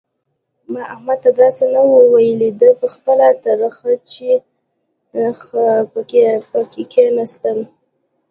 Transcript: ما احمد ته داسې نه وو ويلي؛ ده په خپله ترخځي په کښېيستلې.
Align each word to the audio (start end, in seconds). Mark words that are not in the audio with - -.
ما 0.71 0.81
احمد 0.93 1.17
ته 1.23 1.29
داسې 1.41 1.63
نه 1.73 1.81
وو 1.87 1.99
ويلي؛ 2.13 2.51
ده 2.61 2.69
په 2.79 2.87
خپله 2.93 3.27
ترخځي 3.43 4.33
په 5.91 5.99
کښېيستلې. 6.91 7.65